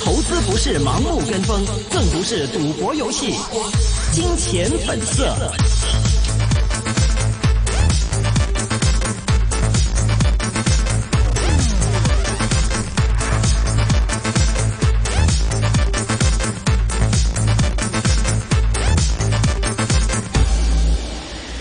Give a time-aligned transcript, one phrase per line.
[0.00, 3.34] 投资不是盲目跟风，更不是赌博游戏。
[4.12, 5.36] 金钱本色。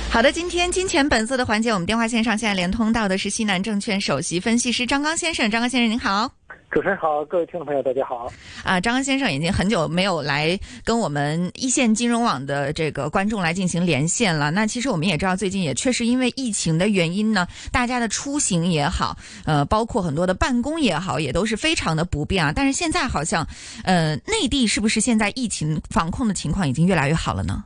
[0.10, 5.52] 好的，今天金钱本色的环节，我们电话线上现在连通到的是西南证券首席分析师张刚先生。
[5.52, 6.32] 张刚先生您好，
[6.74, 8.34] 主持人好，各位听众朋友大家好。
[8.64, 14.50] 啊，张先生已经很久没有来跟我们一线金融网的这个观众来进行连线了。
[14.50, 22.52] 那其实我们也知道，最近也确实因为疫情的原因呢，大家的出行也好，呃，包括很多的办公也好，也都是非常的不便啊。
[22.52, 23.47] 但是现在好像，
[23.83, 27.64] 呃，内地是不是现在疫情防控的情况已经越来越好了呢？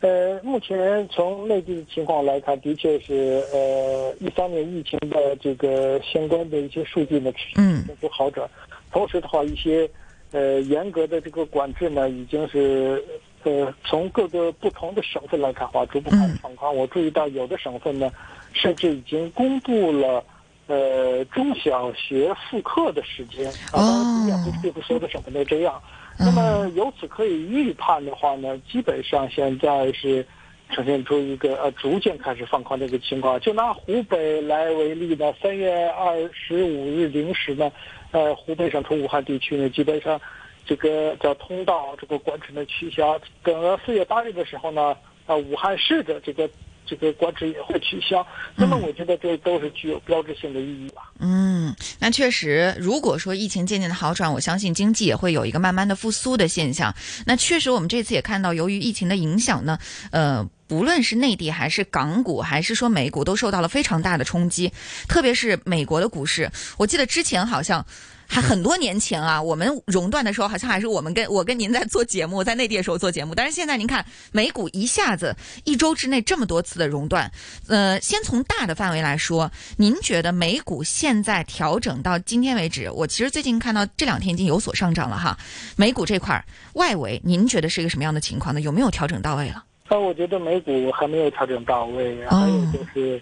[0.00, 8.48] 呃，目前从内地的情况来看，的确是呃，一方面疫情的这个相关的一些数据呢，嗯，有所好转，
[8.92, 9.90] 同时的话，一些
[10.30, 13.04] 呃严格的这个管制呢，已经是
[13.42, 16.72] 呃从各个不同的省份来看的话，逐步开始放宽。
[16.72, 18.08] 我注意到有的省份呢，
[18.52, 20.22] 甚至已经公布了
[20.68, 23.48] 呃中小学复课的时间。
[23.72, 25.82] 啊，当然，并不是所有的省份都这样。
[26.18, 30.26] 那么由此可以预判的话呢，基本上现在是
[30.70, 33.38] 呈现出一个呃逐渐开始放宽的一个情况。
[33.40, 37.70] 就拿湖北来为例呢，三月二十五日零时呢，
[38.10, 40.20] 呃，湖北省从武汉地区呢，基本上
[40.66, 43.18] 这个叫通道这个管制呢取消。
[43.42, 44.96] 等到四月八日的时候呢，
[45.26, 46.48] 呃，武汉市的这个。
[46.88, 51.12] 这个管制也会取消，那么我觉得这都是具有标志性的意义吧。
[51.18, 56.94] 嗯，那确实，如果说疫情渐渐的好转，我相信经济也会有一个慢慢的复苏的现象。
[57.26, 59.78] 那确实，我们这次也看到，由于疫情的影响呢，
[60.10, 64.72] 呃，不论是内地还是港股，还是说美股，都受到了非常大的冲击。
[65.08, 67.84] 特别是美国的股市，我记得之前好像。
[68.30, 73.34] 还很多年前啊，我们熔断的时候，好像还是我们跟我跟您在做节目，在内地的时候做节目。
[73.34, 75.34] 但是现在您看，美股一下子
[75.64, 77.32] 一周之内这么多次的熔断，
[77.68, 85.36] 呃，先从大的范围来说，您觉得美股现在调整到今天为止，我其实最近看到这两天已经有所上涨了哈。
[85.76, 88.60] 美股这块儿外围，您觉得是一个什么样的情况呢？
[88.60, 89.64] 有没有调整到位了？
[89.88, 93.20] 啊，我觉得美股还没有调整到位，还有就是，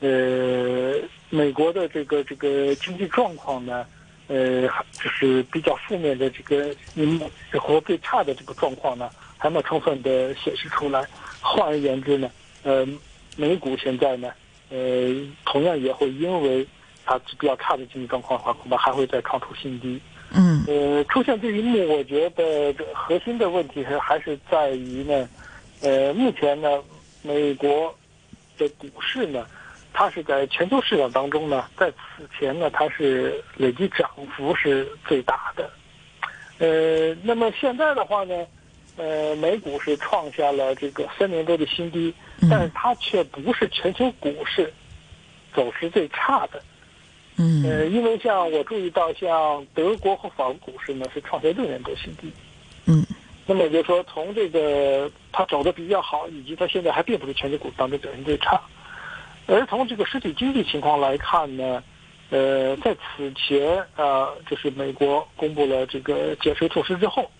[0.00, 0.94] 呃，
[1.28, 3.84] 美国的这个这个经济状况呢？
[4.28, 7.20] 呃，就是比较负面的这个银
[7.60, 11.06] 或最差的这个状况呢，还没充分的显示出来。
[11.40, 12.28] 换而言之呢，
[12.64, 12.86] 呃，
[13.36, 14.32] 美股现在呢，
[14.70, 15.14] 呃，
[15.44, 16.66] 同样也会因为
[17.04, 20.00] 它比较差的经济状况的话，恐怕还会再创出新低。
[20.32, 20.64] 嗯。
[20.66, 25.28] 呃，出现这一幕，我觉得核心的问题是还是在于呢，
[25.82, 26.82] 呃，目前呢，
[27.22, 27.94] 美国
[28.58, 29.46] 的股市呢。
[29.98, 35.70] 它是在全球市场当中呢，在此前呢，它是累计涨幅是最大的。
[36.58, 38.46] 呃，那么现在的话呢，
[38.98, 42.12] 呃，美股是创下了这个三年多的新低，
[42.50, 44.70] 但是它却不是全球股市
[45.54, 46.62] 走势最差的。
[47.38, 47.64] 嗯。
[47.64, 52.30] 呃，因为像我注意到，像德国和法国股市呢是创下六年多新低。
[52.84, 53.02] 嗯。
[53.46, 58.60] 那么也就是说，从这个它走的比较好，以及它现在还并不是全球股当中表现最差。
[59.46, 61.82] 而从这个实体经济情况来看呢，
[62.30, 67.30] 呃，在此前啊，就是美国公布了这个减税措施之后，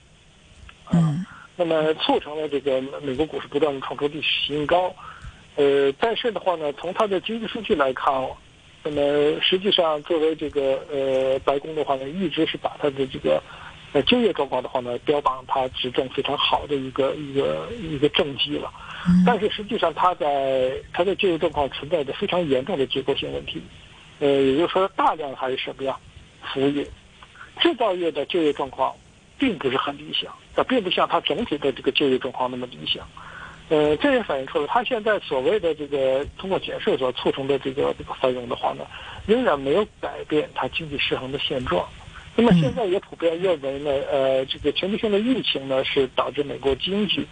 [0.93, 4.95] 嗯，那么促成了这个美国股市不断的创出历史新高，
[5.56, 8.15] 呃，但是的话呢，从它的经济数据来看，
[8.84, 13.43] 那么实际上作为这个呃白宫的话呢，一直是把它的这个。
[13.92, 18.70] 呃，就业状况的话呢，标榜它执政非常好的一个一个一个政绩了，
[19.24, 23.62] 但是实际上它在它的就业状况存在着非常严重的结构性问题，
[24.19, 25.97] 呃，也就是说大量还是什么呀？
[26.52, 26.86] 服务业、
[27.58, 28.94] 制造业的就业状况
[29.38, 33.06] 并不是很理想，啊，并不像它总体的这个就业状况那么理想，
[33.70, 38.84] 呃，这也反映出了它现在所谓的这个通过减税所促成的这个这个繁荣的话呢，
[39.26, 41.86] 仍然没有改变它经济失衡的现状。
[42.38, 47.27] 那么现在也普遍认为呢，呃，这个全球性的疫情呢是导致美国经济，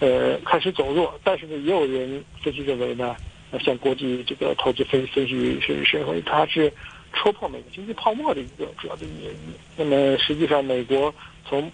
[0.00, 1.20] 呃，开始走弱。
[1.22, 3.14] 但是呢，也有人分析认为呢，
[3.60, 6.72] 像国际这个投资分分析是认为它是
[7.12, 9.52] 戳破美国经济泡沫的一个主要的原因。
[9.76, 11.14] 那么实际上，美国
[11.46, 11.70] 从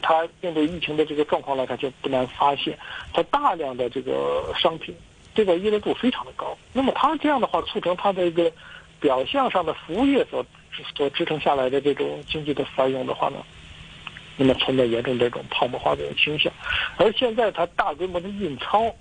[0.00, 2.78] 它面对疫情的这个状况来看，就不难发现，
[3.12, 4.94] 它大量的这个商品
[5.34, 6.56] 这个依赖度非常的高。
[6.72, 8.50] 那么它这样的话，促成它的一个
[9.00, 10.42] 表象上的服务业所。
[10.96, 13.38] 所支撑下来的这种经济的繁荣的话呢，
[14.36, 16.52] 那么存在严重这种泡沫化的倾向，
[16.96, 18.94] 而现在它大规模的印钞，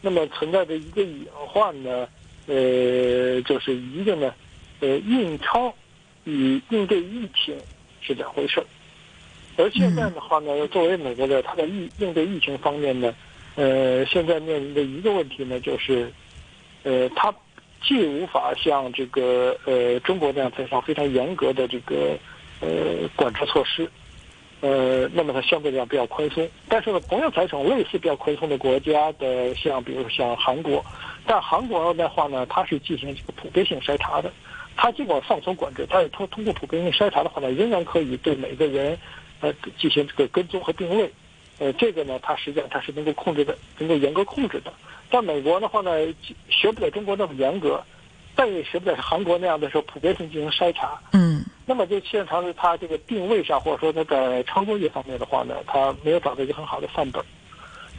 [0.00, 2.08] 那么存在的一个隐患呢，
[2.46, 4.34] 呃，就是一个呢，
[4.80, 5.74] 呃，印钞
[6.24, 7.56] 与应对疫情
[8.00, 8.66] 是两回事儿。
[9.58, 13.14] 而现在的话呢，作为美国的，它的疫应对疫情方面呢，
[13.54, 16.12] 呃，现在面临的一个问题呢，就是，
[16.82, 17.34] 呃，它
[17.82, 22.16] 既无法像这个呃中国那样采取非常严格的这个
[22.60, 23.88] 呃管制措施，
[24.60, 26.48] 呃，那么它相对来讲比较宽松。
[26.68, 30.84] 但是呢，同样采取类似比较宽松的国家的，像比如像韩国，
[31.26, 34.32] 但韩国的话呢，它是进行这个普遍性筛查的，
[34.76, 38.98] 它尽管放松管制，但是它通过普遍性筛查的话呢，仍然可以对每个人。
[39.38, 41.12] 呃，进行这个跟踪和定位，
[41.58, 44.72] 呃，这个呢，它实际上它是能够控制的，能够严格控制的。
[45.10, 45.90] 但美国的话呢，
[46.48, 47.82] 学不了中国那么严格，
[48.34, 51.00] 但也学不了韩国那样的时候普遍性进行筛查。
[51.12, 51.44] 嗯。
[51.68, 57.20] 那么就现场是它这个定位上，或者说它在操作业方面的话呢，它没有找到一个很好的范本。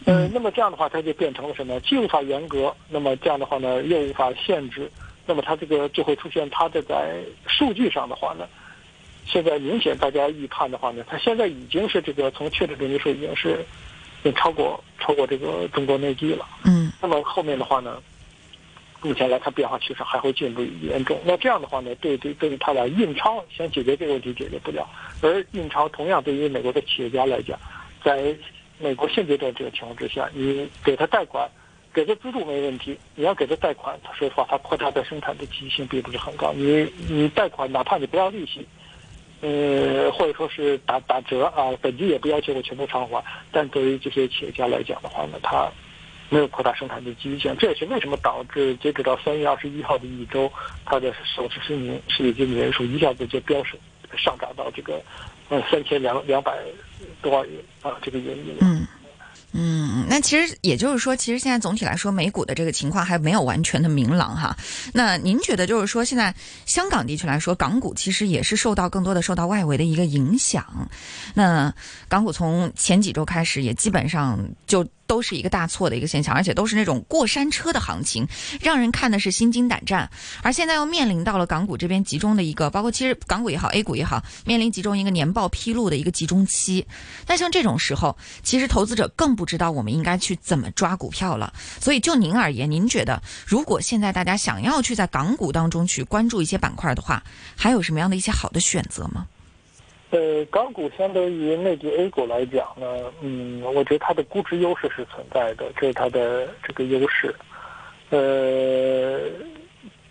[0.06, 1.78] 呃，那么这样的话，它就变成了什么？
[1.82, 4.90] 既无法严格，那么这样的话呢，又无法限制，
[5.26, 8.48] 那么它这个就会出现它的在数据上的话呢。
[9.26, 13.66] 现在明显，大家预判的话呢，它现在已经是这个从确诊病例数已经是，
[14.24, 16.48] 经超过超过这个中国内地了。
[16.64, 16.87] 嗯。
[17.02, 18.02] 那么后面的话呢，
[19.02, 21.20] 目前来看变化趋势还会进一步严重。
[21.24, 24.88] 那这样的话呢，对对对于他俩印钞想解决这个问题解决不了，
[25.22, 27.58] 而印钞同样对于美国的企业家来讲，
[28.04, 28.36] 在
[28.80, 31.50] 美国现阶段这个情况之下，你给他贷款，
[31.94, 36.52] 给他资助没问题，你要给他贷款，他说实话，他扩大的生产的积极性并不是很高。
[36.54, 38.68] 你你贷款，哪怕你不要利息。
[39.40, 45.72] 呃，或者说是打打折啊，本金也不要求我全部偿还，但对于这些企业家来讲的话呢，他
[46.30, 50.52] 没有扩大生产的积极性，这也是为什么导致截止到三月二十一号的一周，
[50.86, 53.80] 它的首次申明失业救济人数一下子就飙升，
[54.18, 55.02] 上涨到这个
[55.50, 56.58] 呃三千两两百
[57.22, 58.58] 多万元啊，这个原因。
[58.62, 58.86] 嗯。
[59.54, 64.56] 嗯，那其实也就是说，其实现在总体来说，美股的这个情况还没有完全的明朗哈。
[64.94, 66.36] 那您觉得，就是说，现在
[66.66, 70.90] 香港地区来说，港股其实也是受到更多的受到外围的一个影响。
[71.34, 71.74] 那
[72.10, 74.38] 港股从前几周开始，也基本上
[74.68, 74.86] 就。
[75.08, 78.28] 都是一个大错的一个现象，而且都是那种过山车的行情，
[78.62, 80.10] 让人看的是心惊胆战。
[80.44, 86.86] 而现在又面临到了港股这边集中的一个，包括其实港股也好，A 股也好，面临集中一个年报披露的一个集中期。
[87.26, 91.54] 那像这种时候，其实投资者更不知道我们应该去怎么抓股票了。
[91.80, 97.24] 所以就您而言，您觉得如果现在大家想要去在港股当中去关注一些板块的话，
[97.56, 99.26] 还有什么样的一些好的选择吗？
[100.10, 107.36] 呃，港股相对于内地 A 股来讲呢，嗯，我觉得它的估值优势是存在的，这是它的这个优势。
[108.10, 109.20] 呃，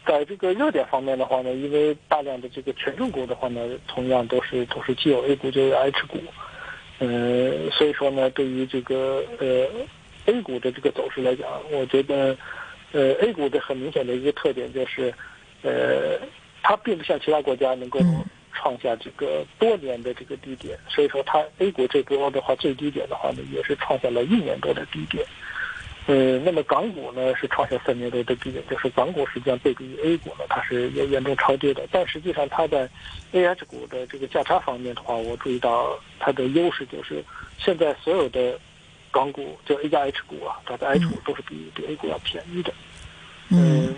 [0.05, 6.19] 在这个热点方面的话呢，因为大量的这个权重股的话呢，同样都是都是既有 A 股就有 H 股，
[6.99, 9.67] 呃，所以说呢，对于这个呃
[10.27, 12.37] A 股的这个走势来讲，我觉得
[12.93, 15.11] 呃 A 股的很明显的一个特点就是，
[15.63, 16.19] 呃，
[16.63, 17.99] 它并不像其他国家能够。
[18.67, 25.25] 创下这个多年的这个低点，所以说它 A 股这波的话最低点的话呢，也是创下了一年多的低点。
[26.07, 31.87] 呃，那么港股呢是创下三年多的低点，就是港股实际上对比于 A 股呢，它是严严重超跌的。
[31.93, 32.91] 但实际上它在
[33.31, 37.23] A H 股的这个价差方面的话，我注意到它的优势就是
[37.59, 38.59] 现在所有的
[39.13, 42.73] 港股就 A 加 H 股啊，它的 H 股都是比比 A 股要便宜的。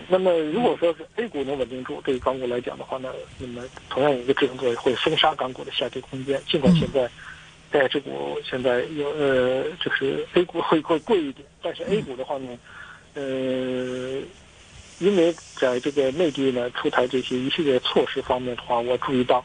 [0.08, 6.40] 那么如果说是 A 股能稳定住，对于港股来讲的话呢，那么同样一个制衡作用会封杀港股的下跌空间。
[6.46, 7.08] 尽管现在
[7.70, 12.58] 在这股现在有呃，就是 A 股会会贵一点，但是 A 股的话呢，
[13.14, 13.22] 呃，
[14.98, 19.44] 因为在这个内地呢出台这些一系列措施方面的话，我注意到，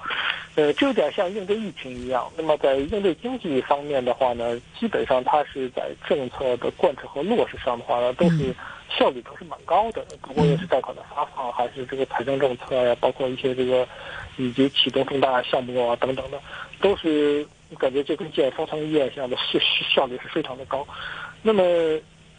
[0.56, 2.30] 呃，就有点像应对疫情一样。
[2.38, 8.54] 那么在应对经济方面的话呢，基本上它是在政策的贯彻和落实上的话呢，都是。
[8.98, 13.88] 效率都是蛮高的，不过也是贷款的发放，还是这个财政政策呀，包括一些这个
[14.38, 16.40] 以及启动重大项目啊等等的，
[16.80, 17.46] 都是
[17.78, 19.60] 感觉就跟建方舱医院一样的，效
[19.94, 20.86] 效率是非常的高。
[21.42, 21.64] 那么，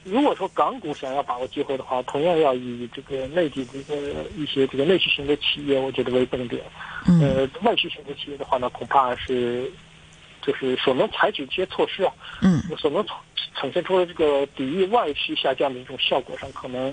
[0.05, 3.97] 如果说港股想要把握机会的话，同样要以这个内地的一个
[4.37, 6.63] 一些这个内需型的企业，我觉得为重点。
[7.21, 9.71] 呃，外需型的企业的话呢，恐怕是
[10.45, 13.05] 就是所能采取一些措施啊，嗯，所能。
[13.57, 16.93] 呈现出的这个抵御外需下降的一种效果上，可能，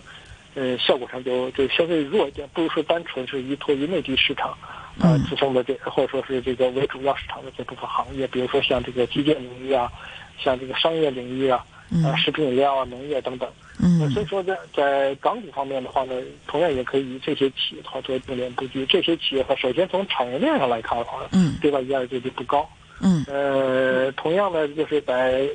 [0.53, 4.55] 呃，效果上就就相对弱一点，不如说单纯是依托于内地市场，
[4.99, 9.91] 呃，支撑的这或者说是这个为主要市场的这部分行业，比如说像这个基建领域啊，
[10.37, 11.65] 像这个商业领域啊，
[12.05, 13.49] 啊，食品饮料啊，农业等等。
[13.81, 14.07] 嗯。
[14.11, 16.13] 所以说在在港股方面的话呢，
[16.45, 18.85] 同样也可以以这些企业的话作为重点布局。
[18.85, 22.69] 这些企业的话，首先从产业链上来看的话，嗯，对外依赖度就不高。
[23.01, 23.25] 嗯。
[23.27, 25.47] 呃，同样呢，就是在。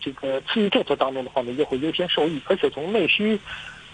[0.00, 3.38] 这个刺激政策当中的话呢，又会优先受益，而且从内需，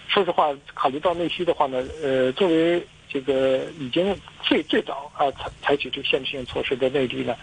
[0.07, 7.35] 说实话，考虑到内需的话呢，呃，作为这个已经最最早啊采采取这个限制性措施的内地呢，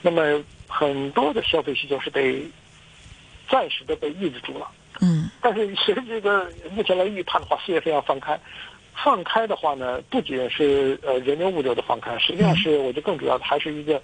[0.00, 2.42] 那么很多的消费需求是被
[3.50, 4.66] 暂时的被抑制住了。
[5.02, 8.40] 嗯但是随着这个目前来预判的话，四月份要放开，
[8.94, 14.02] 放开的话呢，不仅是呃人流物流的放开，实际上是我觉得更主要的还是一个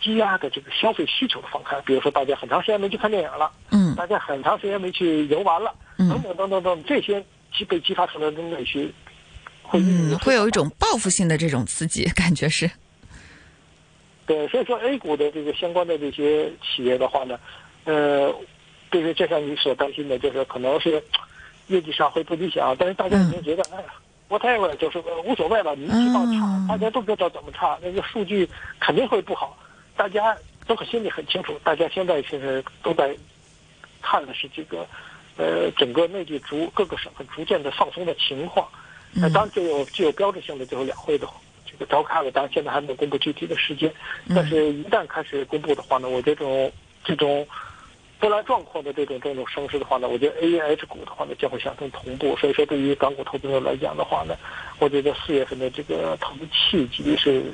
[0.00, 1.80] 积压的这个消费需求的放开。
[1.82, 7.24] 比如说大家很长时间没去看电影了，嗯大家很长时间没去游玩了，嗯等等等等等，这些
[7.56, 8.92] 激被激发出来的内需，
[9.62, 12.70] 会嗯，会有一种报复性的这种刺激，感觉是。
[14.26, 17.38] 对，所以说 A 股的这个相关的这些企业的话呢，
[17.84, 18.32] 呃，
[18.90, 21.02] 就是就像你所担心的，就是可能是
[21.66, 23.88] 业绩上会不理想，但是大家已经觉得，哎呀
[24.28, 29.58] ，whatever，就是呃无所谓了，你一季报差，嗯大家都知道怎么差，那个数据肯定会不好，
[30.00, 30.34] 大家
[30.66, 33.14] 都很心里很清楚，大家现在其实都在
[34.00, 34.86] 看的是这个，
[35.36, 38.66] 呃，整个内地逐各个省份逐渐的放松的情况。
[39.12, 41.28] 那当然具有具有标志性的就是两会的
[41.66, 43.92] 这个召开了，当然现在还没有公布具体的时间，
[44.34, 46.72] 但是一旦开始公布的话呢，我觉得这种
[47.04, 47.46] 这种
[48.18, 54.34] 波澜壮阔的这种这种声势的话呢，我觉得 A E H 股的话呢将会相同同步，所以说对于港股投资者来讲的话呢，
[54.78, 57.52] 我觉得四月份的这个投资契机是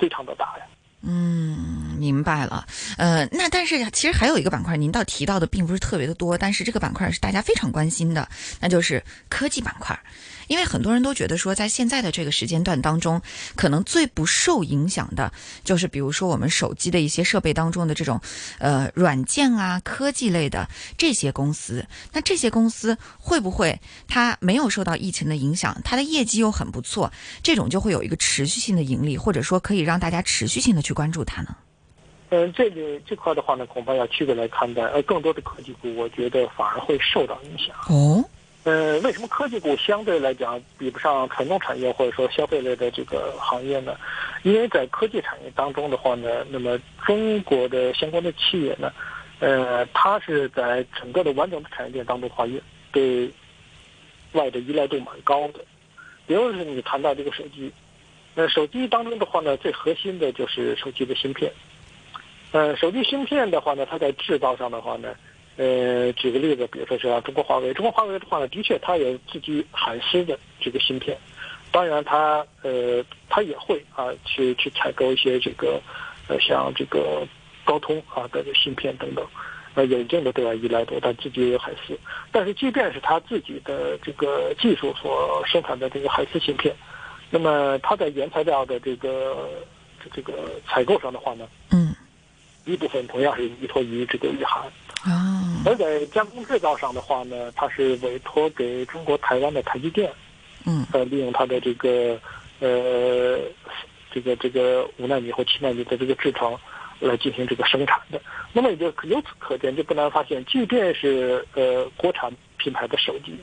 [0.00, 0.66] 非常的大呀。
[1.06, 2.66] 嗯，明白了。
[2.96, 8.28] 呃，那但是其实还有一个板块，您倒提到的并不是特别的多，但是这个板块是大家非常关心的，
[8.60, 9.98] 那就是科技板块。
[10.46, 13.22] 因为很多人都觉得说，在现在的这个时间段当中，
[13.56, 15.32] 可能最不受影响的，
[15.64, 18.20] 就是比如说我们手机的一些设备当中的这种，
[18.58, 21.86] 呃，软件啊、科技类的这些公司。
[22.12, 27.10] 那这些公司会不会它没有受到疫情的影响，它的业绩又很不错，
[27.42, 31.56] 这种就会有一个持续性的盈利，或者说可以让大家持续性的去关注它呢？
[32.34, 37.76] 嗯，这个这块的话呢，恐怕要区别来看待，而更多的科技股，我觉得反而会受到影响。
[37.88, 38.24] 哦，
[38.64, 43.96] 呃，为什么科技股相对来讲比不上传统产业或者说消费类的这个行业呢？
[44.42, 46.76] 因为在科技产业当中的话呢，那么
[47.06, 48.92] 中国的相关的企业呢，
[49.38, 52.60] 呃，它是在整个的完整的产业链当中的话，也
[52.90, 53.30] 对
[54.32, 55.60] 外的依赖度蛮高的。
[56.26, 57.70] 比如是你谈到这个手机，
[58.34, 61.52] 那，手机当中的话呢，最核心的就是手机的芯片。
[62.54, 65.12] 呃，手机芯片的话呢，它在制造上的话呢，
[65.56, 71.18] 呃，举个例子，比如说像中国华为，中国华为的话呢，的确它有自己海思的这个芯片，
[71.72, 75.82] 当然它呃，它也会啊去去采购一些这个
[76.28, 77.26] 呃像这个
[77.64, 79.26] 高通啊的芯片等等，
[79.74, 81.98] 呃有一定的对外依赖度，但自己也有海思。
[82.30, 86.72] 但是即便是它自己的这个技术所生产的这个海思芯片，
[87.30, 89.50] 那么它在原材料的这个
[90.14, 91.83] 这个采购上的话呢，嗯，
[92.64, 94.62] 一部分同样是依托于这个日韩。
[95.04, 100.10] 啊，而在加工制造上的话呢，它是委托给中国台湾的台积电，
[100.64, 102.18] 嗯呃，利用它的这个
[102.60, 103.38] 呃
[104.10, 106.56] 这个这个五纳米或七纳米的这个制程
[107.00, 108.18] 来进行这个生产的。
[108.54, 113.36] 那么也就由此可见，就不难发现，即便是呃国产品牌的手机，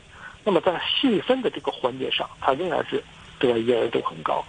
[0.43, 3.03] 那么在细分的这个环节上，它仍然是
[3.41, 4.41] 对外依赖度很高。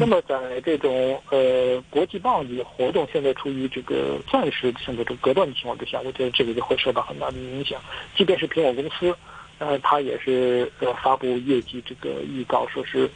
[0.00, 7.80] 那么在这种呃国际贸易活动现在处于这个暂时性的这个隔断的情况之下，我觉得这个就会受到很大的影响。
[8.16, 9.14] 即便是苹果公司，
[9.58, 13.08] 呃，它也是呃发布业绩这个预告，说是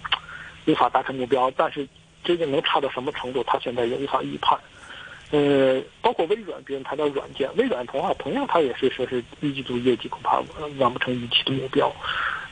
[0.67, 1.87] 无法达成目标，但是
[2.23, 4.57] 究竟能差到什么程度，它现在也无法预判。
[5.33, 11.91] 呃，包括微软，别人谈到软件，微软同样同样，它也是说是一季度业绩恐怕呃完不成预期的目标。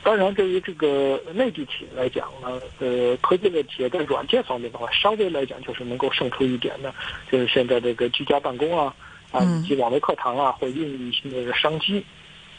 [0.03, 6.93] 当然，对于这个内地企业来讲呢，呃，科技类企业在软件方面的话，稍微来讲就是能够胜出一点的，
[7.31, 8.93] 就是现在这个居家办公啊，
[9.31, 12.03] 啊，以及网络课堂啊，会孕育一些那个商机。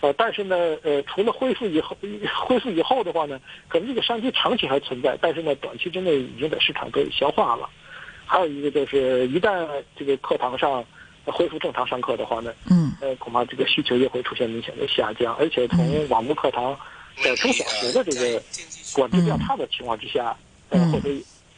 [0.00, 1.96] 呃，但是呢，呃，除了恢复以后，
[2.46, 7.68] 恢复以后的话呢，可能这个商机长期还存在，但是呢，短期之内已经在市场被消化了。
[8.25, 10.84] 还有一个就是，一旦这个课堂上
[11.25, 16.76] 恢复正常上课的话呢，嗯呃，恐怕这个需求也会出现明显的下降，而且从网络课堂
[17.16, 18.42] 在中小学的这个
[18.95, 20.37] 管制比较差的情况之下，
[20.71, 21.09] 呃，或者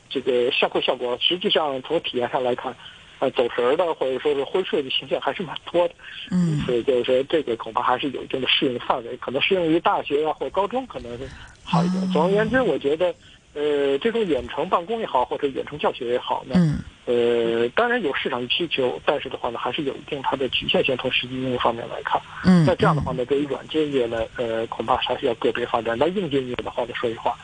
[0.09, 2.75] 这个上课效果，实际上从体验上来看，
[3.19, 5.95] 呃，走神儿的或者说是昏睡的现象还是蛮多的。
[6.31, 11.29] 嗯所以就是说，这个恐怕还是有一定的适应范围，可能适用于大学啊或高中可能是
[11.63, 12.09] 好一点。
[12.13, 13.15] 总而言之，我觉得，
[13.55, 20.97] 呃，这种远程办公也好，或者远程教学也好呢，嗯呃，当然有市场需求，但是的话呢，还是有一定它的局限性。
[20.97, 25.97] 从实际应用方面来看，嗯，那这样的话呢，对于软件业呢，呃，恐怕还是要个别发展。
[25.99, 27.37] 那硬件业的话呢，说实话，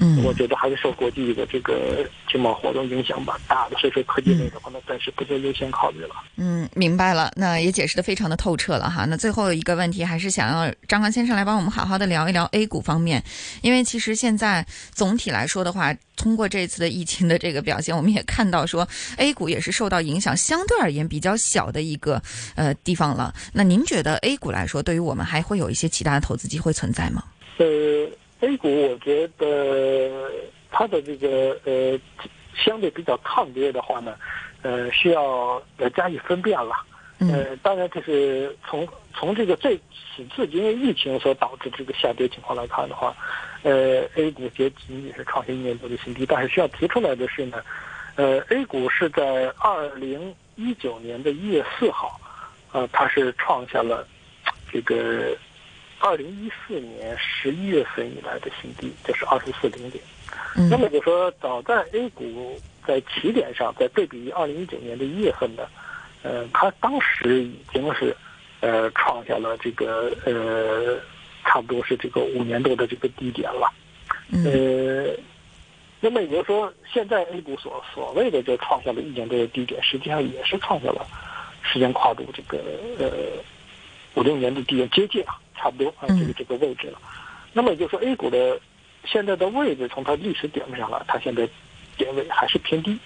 [0.00, 6.14] 嗯我觉得还是受国际的这个经贸活动影响吧，大的，所以说科技类的话呢，暂时不做优先考虑了。
[6.36, 9.04] 嗯，明白了，那也解释的非常的透彻了哈。
[9.04, 13.22] 那最后一个问题，还是想要张刚先生来帮我们好好的聊一聊 A 股方面，
[13.62, 22.20] 因为其实现在总体来说的话，通过这次的疫情的这个表现，我们也看到说 A 股也是受到影响，相对而言比较小的一个
[22.56, 23.32] 呃地方了。
[23.52, 27.22] 那您觉得 A 股来说，对于我们还会有一些其他的投资机会存在吗？
[27.58, 27.66] 呃
[28.44, 30.30] ，A 股我觉得
[30.70, 31.98] 它的这个呃
[32.54, 34.16] 相对比较抗跌的话呢，
[34.62, 36.74] 呃需要呃加以分辨了。
[37.20, 43.14] 嗯呃，当然这是从从这个这此次因为疫情所导致这个下跌情况来看的话，
[43.62, 46.26] 呃，A 股也仅仅是创新一年多的新低。
[46.26, 47.62] 但是需要提出来的是呢，
[48.16, 52.20] 呃，A 股是在二零一九年的一月四号，
[52.72, 54.04] 呃，它是创下了
[54.72, 55.36] 这个
[56.04, 60.04] 二零一四年十一月份以来的新低，就是二十四零点。
[60.54, 65.66] 嗯那么就说，早在 A 股在起点上，在对比于二零一九年的一月份呢，
[66.22, 68.14] 呃，它当时已经是
[68.60, 71.00] 呃创下了这个呃
[71.42, 73.72] 差不多是这个五年多的这个低点了。
[74.28, 75.16] 嗯呃，
[76.00, 81.06] 那么也就是说，现在 A 股所所谓的就创下了一年多的低点，实际上也是创下了
[81.62, 82.58] 时间跨度这个
[82.98, 83.10] 呃
[84.14, 86.98] 五六年的低点，接近啊，差不多啊这个这个位置了。
[87.52, 88.60] 那么也就是说，A 股的
[89.04, 91.48] 现在的位置，从它历史点位上来，它现在
[91.96, 92.98] 点位还是偏低。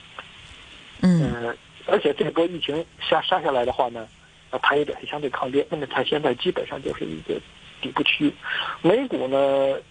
[1.01, 1.55] 嗯呃，
[1.87, 4.09] 而且这波疫情下杀下来的话呢，
[4.51, 7.41] 呃，它也表现相对抗跌，那么它现在基本上就是一个
[7.81, 8.33] 底部区域。
[8.83, 9.39] 美股呢，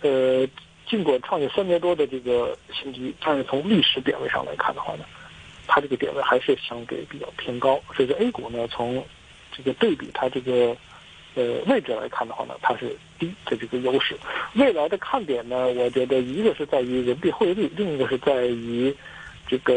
[0.02, 0.48] 呃，
[0.90, 5.06] 尽管创下三年多的这个新低，但是从历史点位上来看的话呢，
[5.68, 7.80] 它这个点位还是相对比较偏高。
[7.96, 9.06] 所以说 A 股呢，从
[9.56, 10.76] 这个对比它这个
[11.38, 14.18] 呃位置来看的话呢，它是低的这个优势。
[14.56, 18.94] 未来的看点呢，我觉得一个是在于人民币汇率，另一个是在于
[19.48, 19.74] 这个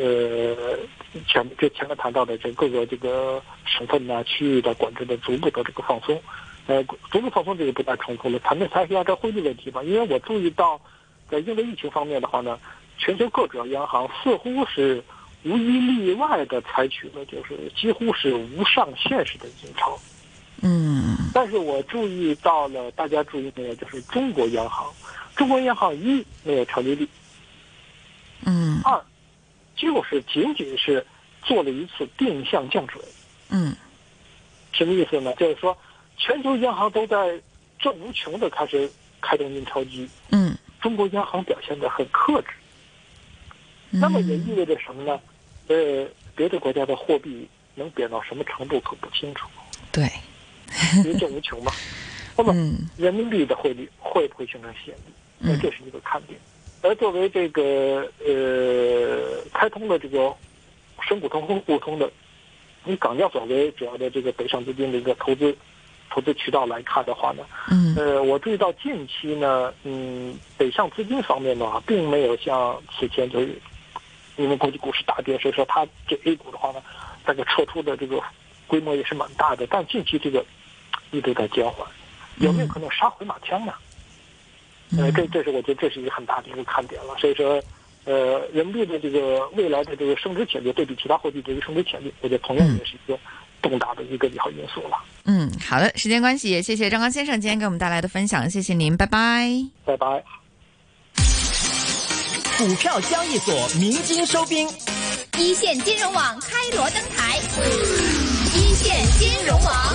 [0.00, 0.78] 呃
[1.26, 6.22] 前就前面谈到的这各个这个省份呐、区域的管制的逐步的这个放松。
[6.66, 9.82] 呃，逐步放松这个不再重复了，谈的还是要这汇率问题吧。
[9.82, 10.80] 因为我注意到，
[11.28, 12.56] 在应对疫情方面的话呢，
[12.96, 15.02] 全球各主要央行似乎是
[15.42, 19.98] 无一例外的采取了就是几乎是无上限式的印钞。
[20.62, 23.74] 嗯但是我注意到了，大家注意没有？
[23.76, 24.92] 就是中国央行，
[25.34, 27.08] 中国央行一没有调利率，
[28.44, 29.02] 嗯二
[29.76, 31.06] 就是仅仅是
[31.42, 33.02] 做了一次定向降准。
[33.48, 33.74] 嗯
[34.72, 35.34] 什么意思呢？
[35.34, 35.76] 就是说，
[36.16, 37.40] 全球央行都在
[37.78, 42.48] 正无穷的开始开动印钞机，嗯，中国央行表现的很克制。
[43.90, 45.20] 那么也意味着什么呢？
[45.68, 46.06] 呃，
[46.36, 49.48] 别的国家的货币能贬到什么程度可不清楚，
[49.90, 50.08] 对，
[51.04, 51.72] 因为正无穷嘛。
[52.36, 55.12] 那么嗯人民币的汇率会不会形成险率？
[55.38, 56.38] 那嗯这是一个看点。
[56.82, 60.34] 而作为这个呃开通的这个
[61.06, 62.10] 深股通、沪通的，
[62.86, 65.54] 以港交所为主要的这个北上资金的一个投资
[66.08, 73.60] 投资渠道来看的话呢，嗯呃，我注意到近期呢，嗯，北上资金方面的话，并没有像此前就是
[74.36, 76.82] 因为国际股市大跌，所以说它这 A 股的话呢，
[77.26, 78.18] 这个撤出的这个
[78.66, 80.42] 规模也是蛮大的，但近期这个
[81.10, 81.86] 一直在交换，
[82.38, 83.72] 有没有可能杀回马枪呢？
[84.98, 87.14] 呃，这这是我觉得这是一个很大的一个看点了。
[87.18, 87.62] 所以说，
[88.04, 93.16] 呃，人民币的这个未来的这个升值潜力对比其他货币的一个升值潜力，我觉得同样也是一个
[93.62, 94.98] 重大的一个利好因素了。
[95.26, 99.48] 嗯，好的，时间关系，也谢谢张刚先生今天给我们带来的分享，谢谢您，拜拜。
[99.84, 100.24] 拜拜。
[102.58, 104.68] 股票交易所鸣金收兵，
[105.38, 107.38] 一线金融网开锣登台，
[108.54, 109.89] 一线金融网。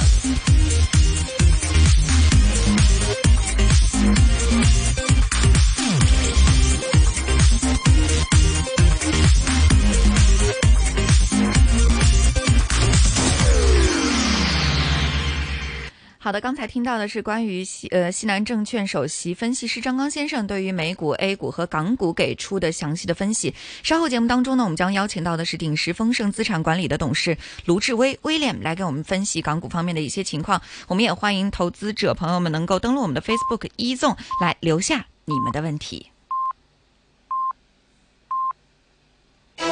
[16.42, 23.54] 刚才听到的是关于西呃西南证券首席分析师张刚先生对于美股、A 股和港股给出的详细的分析。
[23.84, 30.62] 稍后节目当中呢，我们将邀请到的是鼎石丰盛资产管理的董事卢志威 William 来给我们分析港股方面的一些情况。
[30.88, 36.15] 我们也欢迎投资者朋友们能够登录我们的 Facebook 一纵来留下你们的问题。